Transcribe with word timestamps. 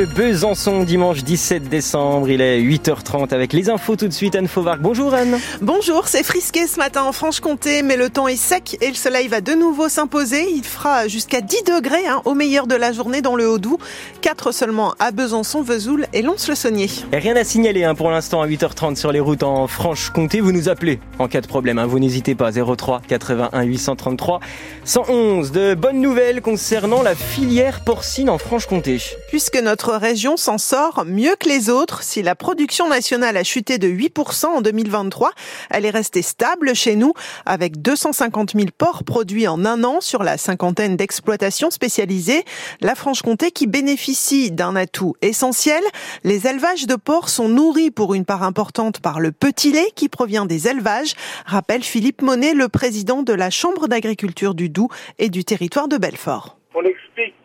de 0.00 0.06
Besançon, 0.06 0.84
dimanche 0.84 1.24
17 1.24 1.68
décembre. 1.68 2.30
Il 2.30 2.40
est 2.40 2.58
8h30 2.58 3.34
avec 3.34 3.52
les 3.52 3.68
infos 3.68 3.96
tout 3.96 4.08
de 4.08 4.12
suite. 4.12 4.34
Anne 4.34 4.48
Fauvarc. 4.48 4.80
Bonjour 4.80 5.12
Anne. 5.12 5.38
Bonjour, 5.60 6.08
c'est 6.08 6.22
frisqué 6.22 6.66
ce 6.66 6.78
matin 6.78 7.02
en 7.02 7.12
Franche-Comté, 7.12 7.82
mais 7.82 7.98
le 7.98 8.08
temps 8.08 8.26
est 8.26 8.36
sec 8.36 8.78
et 8.80 8.88
le 8.88 8.94
soleil 8.94 9.28
va 9.28 9.42
de 9.42 9.52
nouveau 9.52 9.90
s'imposer. 9.90 10.46
Il 10.54 10.64
fera 10.64 11.06
jusqu'à 11.06 11.42
10 11.42 11.64
degrés 11.64 12.06
hein, 12.06 12.22
au 12.24 12.32
meilleur 12.32 12.66
de 12.66 12.74
la 12.76 12.92
journée 12.92 13.20
dans 13.20 13.36
le 13.36 13.46
Haut-Doubs. 13.46 13.78
4 14.22 14.52
seulement 14.52 14.94
à 15.00 15.10
Besançon, 15.10 15.62
Vesoul 15.62 16.06
et 16.14 16.22
Lons-le-Saunier. 16.22 16.88
Rien 17.12 17.36
à 17.36 17.44
signaler 17.44 17.84
hein, 17.84 17.94
pour 17.94 18.10
l'instant 18.10 18.40
à 18.40 18.46
8h30 18.46 18.96
sur 18.96 19.12
les 19.12 19.20
routes 19.20 19.42
en 19.42 19.66
Franche-Comté. 19.66 20.40
Vous 20.40 20.52
nous 20.52 20.70
appelez 20.70 20.98
en 21.18 21.28
cas 21.28 21.42
de 21.42 21.46
problème. 21.46 21.78
Hein. 21.78 21.86
Vous 21.86 21.98
n'hésitez 21.98 22.34
pas. 22.34 22.52
03 22.52 23.02
81 23.06 23.62
833 23.64 24.40
111. 24.84 25.52
De 25.52 25.74
bonnes 25.74 26.00
nouvelles 26.00 26.40
concernant 26.40 27.02
la 27.02 27.14
filière 27.14 27.84
porcine 27.84 28.30
en 28.30 28.38
Franche-Comté. 28.38 28.98
Puisque 29.28 29.60
notre 29.60 29.89
région 29.98 30.36
s'en 30.36 30.58
sort 30.58 31.04
mieux 31.06 31.34
que 31.38 31.48
les 31.48 31.70
autres, 31.70 32.02
si 32.02 32.22
la 32.22 32.34
production 32.34 32.88
nationale 32.88 33.36
a 33.36 33.44
chuté 33.44 33.78
de 33.78 33.88
8% 33.88 34.46
en 34.46 34.60
2023, 34.60 35.30
elle 35.70 35.84
est 35.84 35.90
restée 35.90 36.22
stable 36.22 36.74
chez 36.74 36.96
nous 36.96 37.12
avec 37.46 37.80
250 37.80 38.52
000 38.54 38.66
porcs 38.76 39.04
produits 39.04 39.48
en 39.48 39.64
un 39.64 39.84
an 39.84 40.00
sur 40.00 40.22
la 40.22 40.38
cinquantaine 40.38 40.96
d'exploitations 40.96 41.70
spécialisées. 41.70 42.44
La 42.80 42.94
Franche-Comté 42.94 43.50
qui 43.50 43.66
bénéficie 43.66 44.50
d'un 44.50 44.76
atout 44.76 45.14
essentiel. 45.22 45.82
Les 46.24 46.46
élevages 46.46 46.86
de 46.86 46.96
porcs 46.96 47.28
sont 47.28 47.48
nourris 47.48 47.90
pour 47.90 48.14
une 48.14 48.24
part 48.24 48.42
importante 48.42 49.00
par 49.00 49.20
le 49.20 49.32
petit 49.32 49.72
lait 49.72 49.92
qui 49.94 50.08
provient 50.08 50.46
des 50.46 50.68
élevages, 50.68 51.14
rappelle 51.46 51.82
Philippe 51.82 52.22
Monet, 52.22 52.54
le 52.54 52.68
président 52.68 53.22
de 53.22 53.32
la 53.32 53.50
Chambre 53.50 53.88
d'agriculture 53.88 54.54
du 54.54 54.68
Doubs 54.68 54.90
et 55.18 55.28
du 55.28 55.44
territoire 55.44 55.88
de 55.88 55.96
Belfort 55.96 56.59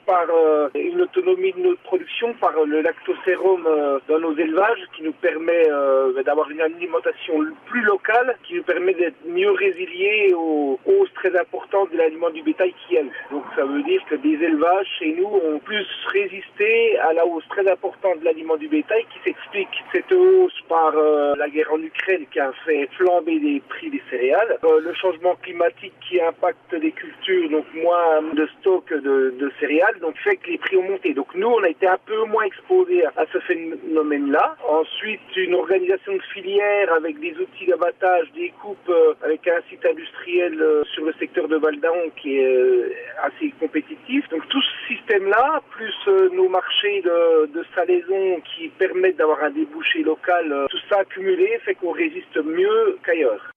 par 0.05 0.25
euh, 0.29 0.69
une 0.75 1.01
autonomie 1.01 1.51
de 1.53 1.59
notre 1.59 1.81
production, 1.81 2.33
par 2.33 2.53
le 2.65 2.81
lactosérum 2.81 3.65
euh, 3.65 3.99
dans 4.07 4.19
nos 4.19 4.35
élevages 4.37 4.83
qui 4.95 5.03
nous 5.03 5.13
permet 5.13 5.69
euh, 5.69 6.21
d'avoir 6.23 6.49
une 6.49 6.61
alimentation 6.61 7.33
plus 7.65 7.81
locale, 7.81 8.37
qui 8.43 8.55
nous 8.55 8.63
permet 8.63 8.93
d'être 8.93 9.17
mieux 9.27 9.51
résiliés 9.51 10.33
aux 10.35 10.79
hausses 10.85 11.13
très 11.15 11.37
importantes 11.37 11.91
de 11.91 11.97
l'aliment 11.97 12.29
du 12.29 12.43
bétail 12.43 12.73
qu'il 12.73 12.95
y 12.95 12.99
a 12.99 13.03
eu. 13.03 13.11
Donc 13.31 13.43
ça 13.55 13.65
veut 13.65 13.83
dire 13.83 14.01
que 14.09 14.15
des 14.15 14.35
élevages 14.43 14.87
chez 14.99 15.13
nous 15.13 15.27
ont 15.27 15.59
plus 15.59 15.85
résisté 16.11 16.97
à 16.99 17.13
la 17.13 17.25
hausse 17.25 17.47
très 17.49 17.69
importante 17.69 18.19
de 18.19 18.25
l'aliment 18.25 18.57
du 18.57 18.67
bétail 18.67 19.05
qui 19.13 19.19
s'explique 19.23 19.83
cette 19.91 20.11
hausse 20.11 20.59
par 20.69 20.93
la 20.95 21.49
guerre 21.49 21.71
en 21.73 21.81
Ukraine 21.81 22.25
qui 22.31 22.39
a 22.39 22.51
fait 22.65 22.87
flamber 22.97 23.39
les 23.39 23.59
prix 23.61 23.89
des 23.89 24.01
céréales, 24.09 24.57
le 24.63 24.93
changement 24.93 25.35
climatique 25.35 25.93
qui 26.07 26.21
impacte 26.21 26.73
les 26.73 26.91
cultures, 26.91 27.49
donc 27.49 27.65
moins 27.73 28.21
de 28.33 28.47
stock 28.59 28.91
de, 28.91 29.33
de 29.37 29.51
céréales 29.59 29.94
donc 30.01 30.17
fait 30.17 30.37
que 30.37 30.49
les 30.49 30.57
prix 30.57 30.77
ont 30.77 30.83
monté. 30.83 31.13
Donc 31.13 31.33
nous, 31.35 31.47
on 31.47 31.63
a 31.63 31.69
été 31.69 31.87
un 31.87 31.97
peu 32.05 32.23
moins 32.25 32.43
exposés 32.43 33.05
à 33.05 33.25
ce 33.31 33.39
phénomène-là. 33.39 34.55
Ensuite, 34.67 35.21
une 35.35 35.55
organisation 35.55 36.13
de 36.13 36.21
filière 36.33 36.93
avec 36.93 37.19
des 37.19 37.33
outils 37.37 37.65
d'abattage, 37.67 38.31
des 38.33 38.53
coupes, 38.61 38.89
euh, 38.89 39.13
avec 39.23 39.47
un 39.47 39.61
site 39.69 39.85
industriel 39.85 40.61
euh, 40.61 40.83
sur 40.93 41.05
le 41.05 41.13
secteur 41.13 41.47
de 41.47 41.57
Valdaon 41.57 42.11
qui 42.21 42.37
est 42.39 42.45
euh, 42.45 42.93
assez 43.23 43.51
compétitif. 43.59 44.27
Donc 44.29 44.47
tout 44.49 44.61
ce 44.61 44.93
système-là, 44.93 45.61
plus 45.71 45.93
nos 46.33 46.49
marchés 46.49 47.01
de, 47.01 47.47
de 47.47 47.65
salaison 47.75 48.41
qui 48.41 48.69
permettent 48.69 49.17
d'avoir 49.17 49.43
un 49.43 49.51
débouché 49.51 50.03
local, 50.03 50.67
tout 50.69 50.79
ça 50.89 50.99
accumulé 50.99 51.59
fait 51.63 51.75
qu'on 51.75 51.91
résiste 51.91 52.37
mieux 52.37 52.97
qu'ailleurs. 53.03 53.54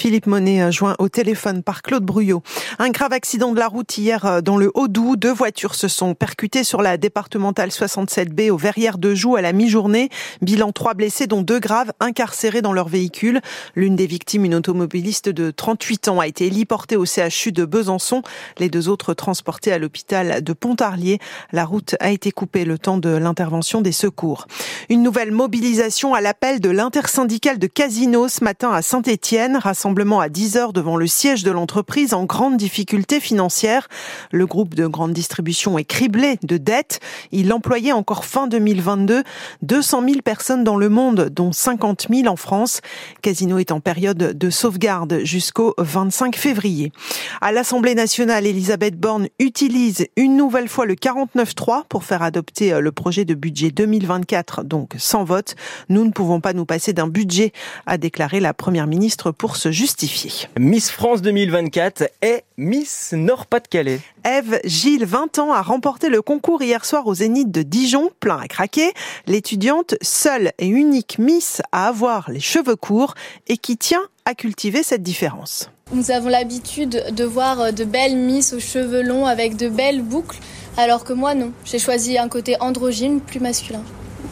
Philippe 0.00 0.26
Monet 0.26 0.62
euh, 0.62 0.70
joint 0.70 0.96
au 0.98 1.10
téléphone 1.10 1.62
par 1.62 1.82
Claude 1.82 2.06
Bruyot. 2.06 2.42
Un 2.78 2.88
grave 2.88 3.12
accident 3.12 3.52
de 3.52 3.58
la 3.58 3.68
route 3.68 3.98
hier 3.98 4.24
euh, 4.24 4.40
dans 4.40 4.56
le 4.56 4.70
Haut-Doubs. 4.72 5.16
Deux 5.16 5.30
voitures 5.30 5.74
se 5.74 5.88
sont 5.88 6.14
percutées 6.14 6.64
sur 6.64 6.80
la 6.80 6.96
départementale 6.96 7.68
67B 7.68 8.48
au 8.48 8.56
Verrières 8.56 8.96
de 8.96 9.14
Joux 9.14 9.36
à 9.36 9.42
la 9.42 9.52
mi-journée. 9.52 10.08
Bilan 10.40 10.72
trois 10.72 10.94
blessés 10.94 11.26
dont 11.26 11.42
deux 11.42 11.58
graves 11.58 11.92
incarcérés 12.00 12.62
dans 12.62 12.72
leur 12.72 12.88
véhicule. 12.88 13.42
L'une 13.74 13.94
des 13.94 14.06
victimes, 14.06 14.46
une 14.46 14.54
automobiliste 14.54 15.28
de 15.28 15.50
38 15.50 16.08
ans, 16.08 16.20
a 16.20 16.26
été 16.26 16.46
héliportée 16.46 16.96
au 16.96 17.04
CHU 17.04 17.52
de 17.52 17.66
Besançon. 17.66 18.22
Les 18.56 18.70
deux 18.70 18.88
autres 18.88 19.12
transportés 19.12 19.70
à 19.70 19.78
l'hôpital 19.78 20.42
de 20.42 20.52
Pontarlier. 20.54 21.18
La 21.52 21.66
route 21.66 21.94
a 22.00 22.10
été 22.10 22.32
coupée 22.32 22.64
le 22.64 22.78
temps 22.78 22.96
de 22.96 23.10
l'intervention 23.10 23.82
des 23.82 23.92
secours. 23.92 24.46
Une 24.88 25.02
nouvelle 25.02 25.30
mobilisation 25.30 26.14
à 26.14 26.22
l'appel 26.22 26.60
de 26.60 26.70
l'intersyndicale 26.70 27.58
de 27.58 27.66
Casino 27.66 28.28
ce 28.28 28.42
matin 28.42 28.70
à 28.72 28.80
Saint-Étienne 28.80 29.58
rassemblement 29.90 30.20
à 30.20 30.28
10 30.28 30.56
heures 30.56 30.72
devant 30.72 30.96
le 30.96 31.08
siège 31.08 31.42
de 31.42 31.50
l'entreprise 31.50 32.14
en 32.14 32.24
grande 32.24 32.56
difficulté 32.56 33.18
financière. 33.18 33.88
Le 34.30 34.46
groupe 34.46 34.76
de 34.76 34.86
grande 34.86 35.12
distribution 35.12 35.78
est 35.78 35.84
criblé 35.84 36.38
de 36.44 36.58
dettes. 36.58 37.00
Il 37.32 37.52
employait 37.52 37.90
encore 37.90 38.24
fin 38.24 38.46
2022 38.46 39.24
200 39.62 40.02
000 40.06 40.20
personnes 40.22 40.62
dans 40.62 40.76
le 40.76 40.88
monde, 40.88 41.28
dont 41.32 41.50
50 41.50 42.06
000 42.08 42.28
en 42.28 42.36
France. 42.36 42.82
Casino 43.20 43.58
est 43.58 43.72
en 43.72 43.80
période 43.80 44.16
de 44.16 44.50
sauvegarde 44.50 45.22
jusqu'au 45.24 45.74
25 45.78 46.36
février. 46.36 46.92
À 47.40 47.50
l'Assemblée 47.50 47.96
nationale, 47.96 48.46
Elisabeth 48.46 48.96
Borne 48.96 49.26
utilise 49.40 50.06
une 50.14 50.36
nouvelle 50.36 50.68
fois 50.68 50.86
le 50.86 50.94
49.3 50.94 51.82
pour 51.88 52.04
faire 52.04 52.22
adopter 52.22 52.78
le 52.80 52.92
projet 52.92 53.24
de 53.24 53.34
budget 53.34 53.72
2024, 53.72 54.62
donc 54.62 54.94
sans 54.98 55.24
vote. 55.24 55.56
Nous 55.88 56.04
ne 56.04 56.12
pouvons 56.12 56.40
pas 56.40 56.52
nous 56.52 56.64
passer 56.64 56.92
d'un 56.92 57.08
budget, 57.08 57.52
a 57.86 57.98
déclaré 57.98 58.38
la 58.38 58.54
première 58.54 58.86
ministre 58.86 59.32
pour 59.32 59.56
ce 59.56 59.69
justifier. 59.70 60.48
Miss 60.58 60.90
France 60.90 61.22
2024 61.22 62.10
est 62.22 62.44
Miss 62.56 63.12
Nord-Pas-de-Calais. 63.12 64.00
Eve 64.24 64.60
Gilles, 64.64 65.04
20 65.04 65.38
ans, 65.38 65.52
a 65.52 65.62
remporté 65.62 66.08
le 66.08 66.22
concours 66.22 66.62
hier 66.62 66.84
soir 66.84 67.06
au 67.06 67.14
Zénith 67.14 67.50
de 67.50 67.62
Dijon, 67.62 68.10
plein 68.20 68.38
à 68.38 68.48
craquer. 68.48 68.92
L'étudiante, 69.26 69.94
seule 70.02 70.52
et 70.58 70.66
unique 70.66 71.18
Miss 71.18 71.62
à 71.72 71.88
avoir 71.88 72.30
les 72.30 72.40
cheveux 72.40 72.76
courts 72.76 73.14
et 73.48 73.56
qui 73.56 73.76
tient 73.76 74.02
à 74.24 74.34
cultiver 74.34 74.82
cette 74.82 75.02
différence. 75.02 75.70
Nous 75.92 76.10
avons 76.10 76.28
l'habitude 76.28 77.04
de 77.12 77.24
voir 77.24 77.72
de 77.72 77.84
belles 77.84 78.16
Miss 78.16 78.52
aux 78.52 78.60
cheveux 78.60 79.02
longs 79.02 79.26
avec 79.26 79.56
de 79.56 79.68
belles 79.68 80.02
boucles, 80.02 80.38
alors 80.76 81.04
que 81.04 81.12
moi 81.12 81.34
non. 81.34 81.52
J'ai 81.64 81.78
choisi 81.78 82.16
un 82.16 82.28
côté 82.28 82.56
androgyne, 82.60 83.20
plus 83.20 83.40
masculin. 83.40 83.82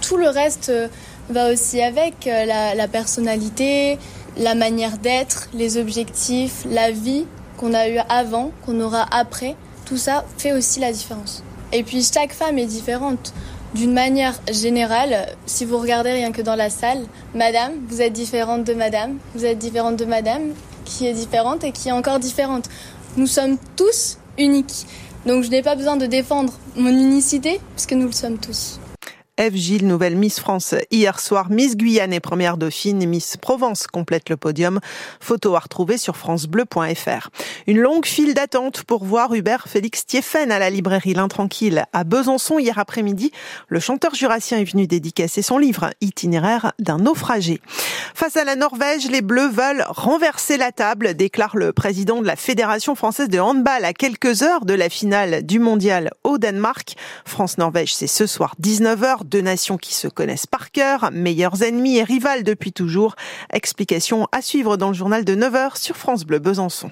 Tout 0.00 0.16
le 0.16 0.28
reste 0.28 0.68
euh, 0.68 0.88
va 1.30 1.52
aussi 1.52 1.82
avec 1.82 2.26
euh, 2.26 2.44
la, 2.44 2.74
la 2.74 2.88
personnalité, 2.88 3.98
la 4.38 4.54
manière 4.54 4.98
d'être, 4.98 5.48
les 5.52 5.76
objectifs, 5.76 6.64
la 6.70 6.90
vie 6.90 7.24
qu'on 7.56 7.74
a 7.74 7.88
eu 7.88 7.98
avant, 8.08 8.52
qu'on 8.64 8.80
aura 8.80 9.04
après, 9.10 9.56
tout 9.84 9.96
ça 9.96 10.24
fait 10.38 10.52
aussi 10.52 10.80
la 10.80 10.92
différence. 10.92 11.42
Et 11.72 11.82
puis 11.82 12.02
chaque 12.02 12.32
femme 12.32 12.58
est 12.58 12.66
différente. 12.66 13.32
D'une 13.74 13.92
manière 13.92 14.34
générale, 14.50 15.26
si 15.44 15.66
vous 15.66 15.76
regardez 15.76 16.12
rien 16.12 16.32
que 16.32 16.40
dans 16.40 16.54
la 16.54 16.70
salle, 16.70 17.04
madame, 17.34 17.72
vous 17.88 18.00
êtes 18.00 18.14
différente 18.14 18.64
de 18.64 18.72
madame, 18.72 19.18
vous 19.34 19.44
êtes 19.44 19.58
différente 19.58 19.96
de 19.96 20.06
madame, 20.06 20.54
qui 20.86 21.06
est 21.06 21.12
différente 21.12 21.64
et 21.64 21.72
qui 21.72 21.88
est 21.88 21.92
encore 21.92 22.18
différente. 22.18 22.68
Nous 23.16 23.26
sommes 23.26 23.58
tous 23.76 24.16
uniques. 24.38 24.86
Donc 25.26 25.42
je 25.44 25.50
n'ai 25.50 25.62
pas 25.62 25.74
besoin 25.74 25.96
de 25.96 26.06
défendre 26.06 26.54
mon 26.76 26.90
unicité, 26.90 27.60
puisque 27.74 27.92
nous 27.92 28.06
le 28.06 28.12
sommes 28.12 28.38
tous. 28.38 28.78
Eve 29.40 29.54
Gilles, 29.54 29.86
nouvelle 29.86 30.16
Miss 30.16 30.40
France 30.40 30.74
hier 30.90 31.20
soir. 31.20 31.48
Miss 31.48 31.76
Guyane 31.76 32.12
est 32.12 32.18
première 32.18 32.56
dauphine. 32.56 33.06
Miss 33.06 33.36
Provence 33.36 33.86
complète 33.86 34.30
le 34.30 34.36
podium. 34.36 34.80
Photo 35.20 35.54
à 35.54 35.60
retrouver 35.60 35.96
sur 35.96 36.16
francebleu.fr. 36.16 37.28
Une 37.68 37.78
longue 37.78 38.04
file 38.04 38.34
d'attente 38.34 38.82
pour 38.82 39.04
voir 39.04 39.32
Hubert 39.32 39.68
Félix 39.68 40.06
Thieffen 40.06 40.50
à 40.50 40.58
la 40.58 40.70
librairie 40.70 41.14
L'Intranquille 41.14 41.84
à 41.92 42.02
Besançon 42.02 42.58
hier 42.58 42.80
après-midi. 42.80 43.30
Le 43.68 43.78
chanteur 43.78 44.16
jurassien 44.16 44.58
est 44.58 44.64
venu 44.64 44.88
dédicacer 44.88 45.42
son 45.42 45.58
livre 45.58 45.90
Itinéraire 46.00 46.72
d'un 46.80 46.98
naufragé. 46.98 47.60
Face 48.14 48.36
à 48.36 48.42
la 48.42 48.56
Norvège, 48.56 49.08
les 49.08 49.22
Bleus 49.22 49.50
veulent 49.50 49.84
renverser 49.88 50.56
la 50.56 50.72
table, 50.72 51.14
déclare 51.14 51.56
le 51.56 51.72
président 51.72 52.20
de 52.20 52.26
la 52.26 52.34
Fédération 52.34 52.96
française 52.96 53.28
de 53.28 53.38
handball 53.38 53.84
à 53.84 53.92
quelques 53.92 54.42
heures 54.42 54.64
de 54.64 54.74
la 54.74 54.88
finale 54.88 55.46
du 55.46 55.60
mondial 55.60 56.10
au 56.24 56.38
Danemark. 56.38 56.96
France-Norvège, 57.24 57.94
c'est 57.94 58.08
ce 58.08 58.26
soir 58.26 58.56
19h 58.60 59.27
deux 59.28 59.40
nations 59.40 59.76
qui 59.76 59.94
se 59.94 60.08
connaissent 60.08 60.46
par 60.46 60.70
cœur, 60.70 61.10
meilleurs 61.12 61.62
ennemis 61.62 61.98
et 61.98 62.02
rivales 62.02 62.42
depuis 62.42 62.72
toujours. 62.72 63.14
Explication 63.52 64.26
à 64.32 64.42
suivre 64.42 64.76
dans 64.76 64.88
le 64.88 64.94
journal 64.94 65.24
de 65.24 65.34
9h 65.34 65.78
sur 65.78 65.96
France 65.96 66.24
Bleu 66.24 66.38
Besançon. 66.38 66.90